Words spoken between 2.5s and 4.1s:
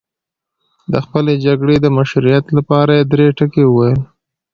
لپاره یې درې ټکي وویل.